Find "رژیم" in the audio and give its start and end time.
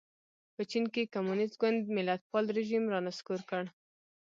2.57-2.83